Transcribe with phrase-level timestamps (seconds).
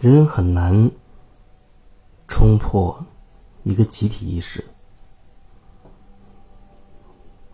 [0.00, 0.88] 人很难
[2.28, 3.04] 冲破
[3.64, 4.64] 一个集体意识。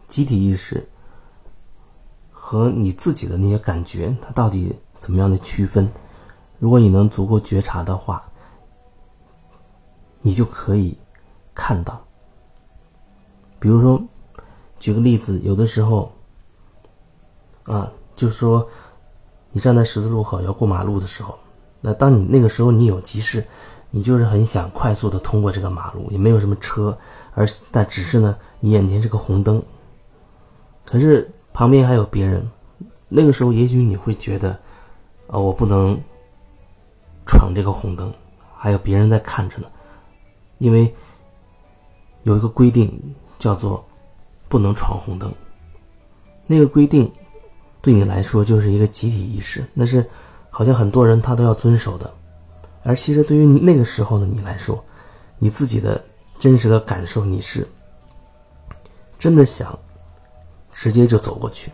[0.09, 0.87] 集体意识
[2.31, 5.91] 和你自己的那些感觉，它到底怎么样的区分？
[6.59, 8.23] 如果你能足够觉察的话，
[10.21, 10.95] 你就可以
[11.55, 11.99] 看到。
[13.59, 13.99] 比如说，
[14.79, 16.13] 举个例子，有的时候，
[17.63, 18.69] 啊，就说，
[19.51, 21.39] 你站在十字路口要过马路的时候，
[21.85, 23.45] 那当你那个时候你有急事，
[23.91, 26.97] 你就是很想快速的通过这个马路，也没有什么车，
[27.35, 29.63] 而但只是呢，你眼前是个红灯，
[30.87, 32.49] 可是旁边还有别人，
[33.11, 34.59] 那个时候也许你会觉得，
[35.27, 36.01] 啊，我不能
[37.27, 38.11] 闯这个红灯，
[38.57, 39.67] 还有别人在看着呢，
[40.57, 40.95] 因为
[42.23, 42.91] 有一个规定。
[43.37, 43.85] 叫做
[44.49, 45.31] 不能闯红灯，
[46.47, 47.11] 那个规定
[47.83, 50.09] 对你来说就是一个集体意识，那是
[50.57, 52.09] 好像很多人他都要遵守的。
[52.85, 54.81] 而其实对于那个时候的你来说，
[55.41, 56.01] 你自己的
[56.39, 57.67] 真实的感受，你是
[59.19, 59.77] 真的想
[60.73, 61.73] 直接就走过去，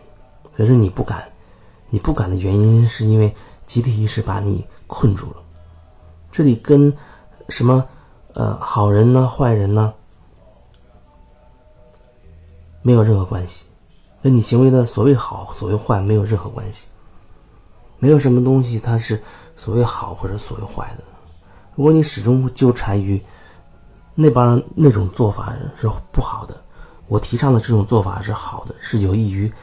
[0.57, 1.23] 可是你不敢。
[1.91, 3.35] 你不敢的原因是因为
[3.67, 5.35] 集体意识把你困住了。
[6.31, 6.91] 这里跟
[7.49, 7.85] 什么
[8.33, 9.93] 呃好人呢，坏人呢？
[12.81, 13.65] 没有任何关系，
[14.23, 16.87] 跟你行为的所谓好、所谓坏没有任何关系。
[18.01, 19.21] 没有什么东西它是
[19.55, 21.03] 所谓好或者所谓坏的。
[21.75, 23.21] 如果你始终纠缠于
[24.15, 26.59] 那帮那种做法是不好的，
[27.07, 29.53] 我提倡的这种做法是好的，是有益于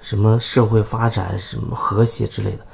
[0.00, 2.64] 什么社会发展、什么和谐之类的，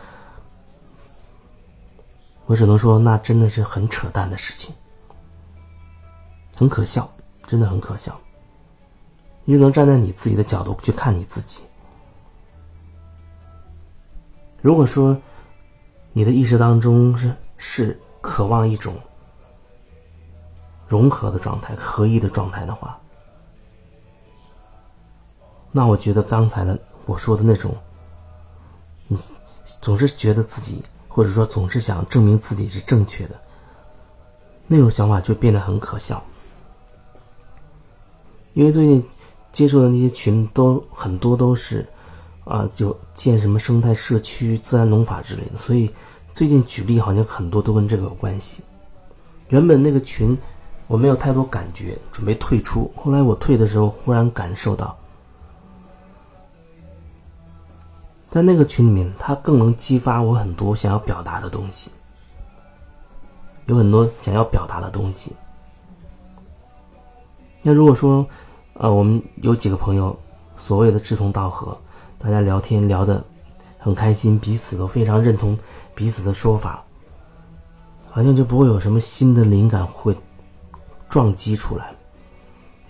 [2.45, 4.75] 我只能说那真的是很扯淡的事情，
[6.55, 7.11] 很可笑，
[7.47, 8.15] 真的很可笑。
[9.47, 11.63] 你只能站在你自己的角度去看你自己。
[14.61, 15.17] 如果说
[16.13, 18.95] 你的意识当中是是渴望一种
[20.87, 22.99] 融合的状态、合一的状态的话，
[25.71, 27.75] 那我觉得刚才的我说的那种，
[29.07, 29.17] 你
[29.81, 33.41] 总是觉得自己或者说总是想证明自己是正确的，
[34.67, 36.23] 那种想法就变得很可笑，
[38.55, 39.05] 因为最近。
[39.51, 41.85] 接触的那些群都很多都是，
[42.49, 45.57] 啊，就建什么生态社区、自然农法之类的。
[45.57, 45.91] 所以
[46.33, 48.65] 最近举例好像很多都跟这个有关系。
[49.51, 50.37] 原本那个群
[50.87, 52.91] 我没有太多感觉，准备退出。
[52.97, 54.97] 后来我退的时候，忽然感受到，
[58.31, 61.91] 在那个群里面，它更能激发我很多想要表达的东西，
[63.67, 65.33] 有很多想要表达的东西。
[67.61, 68.27] 那如果说，
[68.75, 70.19] 啊，我们有几个朋友，
[70.57, 71.79] 所谓的志同道合，
[72.19, 73.25] 大家聊天聊得
[73.79, 75.57] 很开心，彼此都非常认同
[75.95, 76.85] 彼此的说法，
[78.11, 80.17] 好像就不会有什么新的灵感会
[81.09, 81.95] 撞击出来。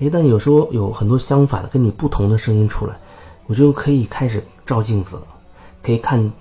[0.01, 2.99] 哎，但有时候有很多相反的、跟你不同的声音出来，
[3.47, 5.27] 我就可以开始照镜子了，
[5.83, 6.33] 可以看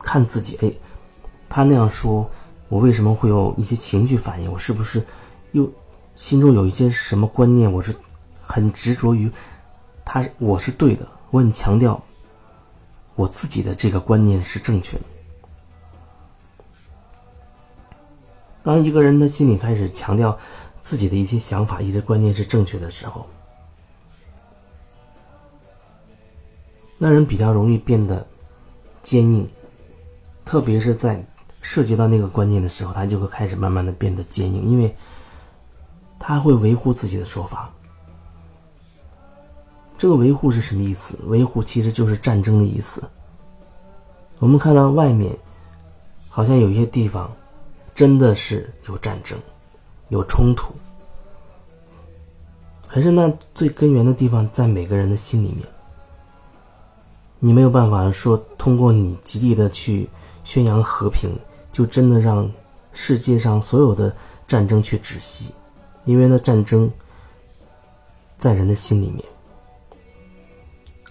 [0.00, 0.58] 看自己。
[0.62, 0.72] 哎，
[1.48, 2.28] 他那样说，
[2.68, 4.52] 我为什么会有一些情绪反应？
[4.52, 5.02] 我是不是
[5.52, 5.70] 又
[6.16, 7.72] 心中有一些什么观念？
[7.72, 7.94] 我是。
[8.46, 9.30] 很执着于
[10.04, 11.08] 他，我是对的。
[11.30, 11.98] 我很强调
[13.16, 15.04] 我自己的这个观念是正确的。
[18.62, 20.38] 当一个人的心里开始强调
[20.80, 23.26] 自己的一些想法、一些观念是正确的时候，
[26.96, 28.26] 那人比较容易变得
[29.02, 29.48] 坚硬，
[30.44, 31.22] 特别是在
[31.60, 34.96] 涉及到那个观念的时候，他就会开始慢慢的变得坚硬，因为
[36.18, 37.70] 他会维护自己的说法。
[39.96, 41.18] 这个维护是什么意思？
[41.26, 43.02] 维护其实就是战争的意思。
[44.40, 45.34] 我们看到外面，
[46.28, 47.30] 好像有一些地方，
[47.94, 49.38] 真的是有战争，
[50.08, 50.74] 有冲突。
[52.88, 55.60] 可是那最根源的地方在每个人的心里面。
[57.40, 60.08] 你没有办法说通过你极力的去
[60.44, 61.30] 宣扬和平，
[61.72, 62.50] 就真的让
[62.92, 64.14] 世界上所有的
[64.48, 65.52] 战争去止息，
[66.04, 66.90] 因为那战争
[68.38, 69.24] 在人的心里面。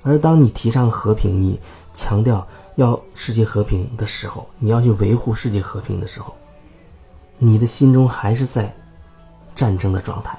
[0.04, 1.60] 而当你提倡和平，你
[1.94, 2.46] 强调
[2.76, 6.36] 要世界和平的时候，你要去维护世界和平的时候，
[7.38, 8.76] 你的心中还是在
[9.56, 10.38] 战争的状态。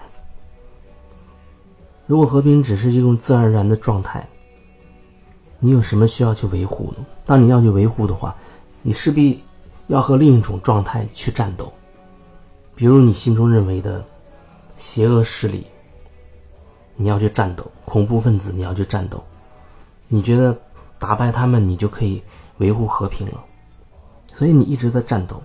[2.07, 4.29] 如果和平只是一种自然而然的状态，
[5.59, 7.05] 你有什么需要去维护呢？
[7.25, 8.37] 当你要去维护的话，
[8.83, 9.43] 你势必
[9.87, 11.73] 要和另一种状态去战斗，
[12.75, 14.05] 比如你心中认为的
[14.77, 15.67] 邪恶势力，
[16.97, 19.25] 你要去战斗；恐怖分子，你要去战斗。
[20.09, 20.57] 你觉得
[20.99, 22.23] 打败他们，你就可以
[22.59, 23.45] 维护和平了，
[24.33, 25.43] 所以你一直在战斗。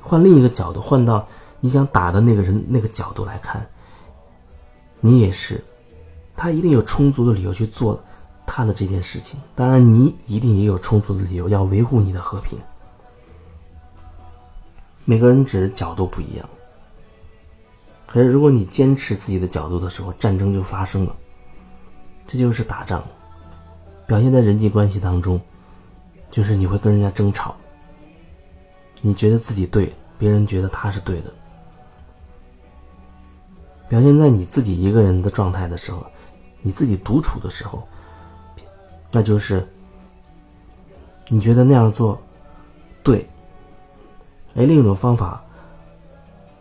[0.00, 1.26] 换另一个角度，换到
[1.58, 3.66] 你想打的那个人那个角度来看，
[5.00, 5.62] 你也是，
[6.36, 8.00] 他一定有充足的理由去做
[8.46, 9.40] 他的这件事情。
[9.56, 12.56] 当然，你一定也有充足的理由要维护你的和平。
[15.04, 16.48] 每个人只是角度不一样。
[18.06, 21.16] 可是，如果你坚持自己的角度的时候，战争就发生了。
[22.26, 23.02] 这就是打仗，
[24.06, 25.40] 表现在人际关系当中，
[26.30, 27.54] 就是你会跟人家争吵。
[29.00, 31.32] 你觉得自己对，别人觉得他是对的。
[33.88, 36.04] 表现在你自己一个人的状态的时候，
[36.62, 37.86] 你自己独处的时候，
[39.12, 39.64] 那就是
[41.28, 42.20] 你觉得那样做
[43.04, 43.24] 对，
[44.56, 45.40] 哎，另一种方法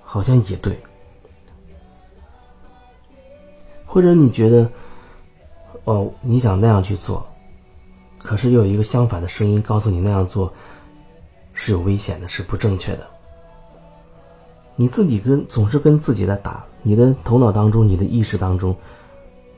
[0.04, 0.78] 好像也对。
[3.88, 4.70] 或者你觉得，
[5.86, 7.26] 哦，你想那样去做，
[8.18, 10.52] 可是又有一个相反的声音告诉你那样做
[11.54, 13.08] 是有危险的，是不正确的。
[14.76, 18.76] 你自己跟总是跟自己在打，你的头脑当中、你的意识当中，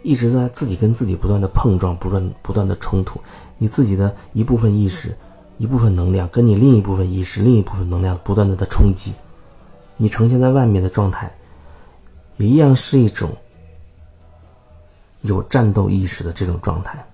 [0.04, 3.20] 一直在自己跟自己不断的碰撞、不断不断的冲突。
[3.58, 5.16] 你自己的一部分意识、
[5.58, 9.14] 一部分能量，跟你另一部分意识、另一部分能量不断的在冲击。
[9.96, 11.34] 你呈现在外面的状态，
[12.36, 13.30] 也一样是一种。
[15.28, 17.06] 有战斗意识的这种状态，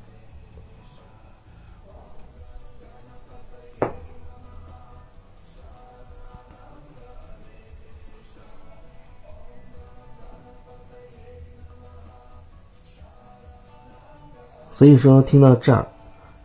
[14.72, 15.86] 所以说，听到这儿，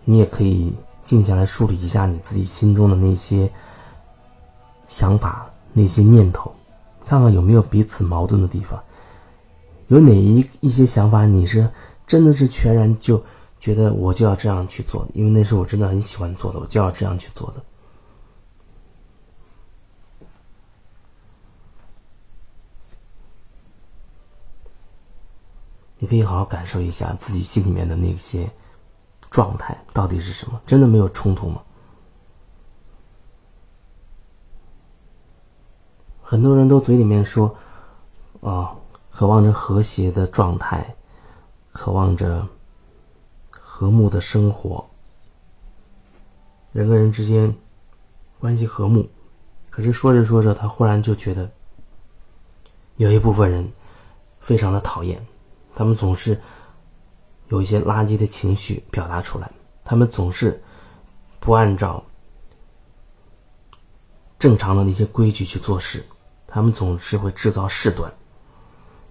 [0.05, 0.73] 你也可以
[1.05, 3.51] 静下来梳理一下你自己心中的那些
[4.87, 6.55] 想法、那些念头，
[7.07, 8.83] 看看有没有彼此矛盾的地方。
[9.89, 11.69] 有哪一一些想法，你是
[12.07, 13.23] 真的是全然就
[13.59, 17.63] 觉得我就要这样去做，因为那是我真的很喜欢做的，我就要这样去做的。
[25.99, 28.49] 你可以好好感受一下自己心里面的那些
[29.31, 31.63] 状态到底是什么，真的没有冲突吗？
[36.23, 37.57] 很多人都嘴里面说，
[38.43, 38.78] 啊。
[39.19, 40.95] 渴望着和谐的状态，
[41.73, 42.47] 渴望着
[43.51, 44.89] 和睦的生活，
[46.71, 47.53] 人跟人之间
[48.39, 49.05] 关系和睦。
[49.71, 51.51] 可是说着说着，他忽然就觉得
[52.99, 53.69] 有一部分人
[54.39, 55.21] 非常的讨厌，
[55.75, 56.41] 他们总是
[57.49, 59.51] 有一些垃圾的情绪表达出来，
[59.85, 60.63] 他们总是
[61.41, 62.01] 不按照
[64.39, 66.07] 正常的那些规矩去做事，
[66.47, 68.09] 他们总是会制造事端。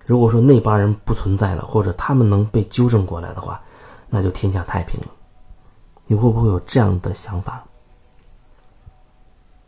[0.08, 3.62] 如果说那帮人不存在了，或者他们能被纠正过来的话，
[4.10, 5.08] 那就天下太平了。
[6.06, 7.62] 你会不会有这样的想法？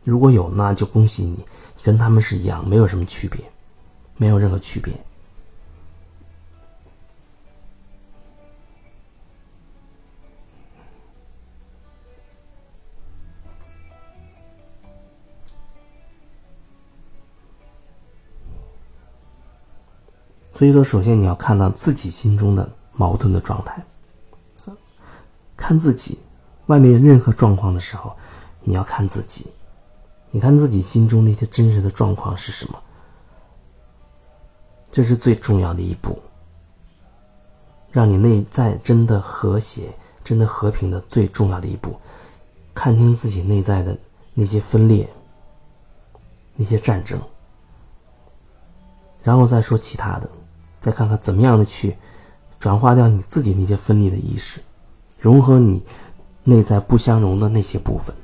[0.02, 1.32] 如果有，那就恭喜你，
[1.76, 3.38] 你跟他们是一样，没有什么区别，
[4.16, 4.94] 没有任何区别。
[20.60, 23.82] 所以说，首先你要看到自己心中的矛盾的状态，
[25.56, 26.18] 看自己，
[26.66, 28.14] 外面任何状况的时候，
[28.60, 29.46] 你要看自己，
[30.30, 32.78] 你看自己心中那些真实的状况是什么，
[34.92, 36.18] 这是最重要的一步，
[37.90, 39.90] 让你内在真的和谐、
[40.22, 41.98] 真的和平的最重要的一步，
[42.74, 43.96] 看清自己内在的
[44.34, 45.08] 那些分裂、
[46.54, 47.18] 那些战争，
[49.22, 50.30] 然后再说其他的。
[50.80, 51.96] 再看看怎么样的去
[52.58, 54.60] 转化掉你自己那些分离的意识，
[55.18, 55.82] 融合你
[56.42, 58.14] 内在不相容的那些部分。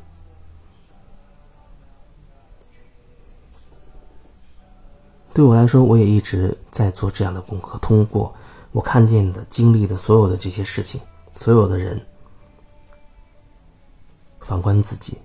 [5.35, 7.79] 对我来说，我也一直在做这样的功课。
[7.83, 8.35] 通过
[8.73, 10.99] 我看见的、经历的所有的这些事情，
[11.37, 12.01] 所有的人，
[14.41, 15.19] 反观自己，